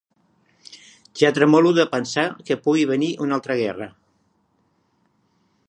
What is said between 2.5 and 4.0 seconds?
pugui venir una altra guerra.